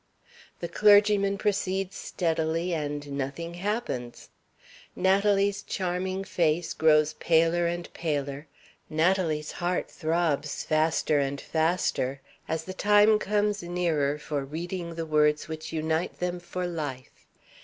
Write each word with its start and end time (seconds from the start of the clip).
The 0.61 0.67
clergyman 0.67 1.37
proceeds 1.37 1.95
steadily, 1.95 2.73
and 2.73 3.11
nothing 3.11 3.53
happens. 3.53 4.29
Natalie's 4.95 5.61
charming 5.61 6.23
face 6.23 6.73
grows 6.73 7.13
paler 7.13 7.67
and 7.67 7.87
paler, 7.93 8.47
Natalie's 8.89 9.51
heart 9.51 9.91
throbs 9.91 10.63
faster 10.63 11.19
and 11.19 11.39
faster, 11.39 12.19
as 12.47 12.63
the 12.63 12.73
time 12.73 13.19
comes 13.19 13.61
nearer 13.61 14.17
for 14.17 14.43
reading 14.43 14.95
the 14.95 15.05
words 15.05 15.47
which 15.47 15.71
unite 15.71 16.17
them 16.19 16.39
for 16.39 16.65
life. 16.65 17.27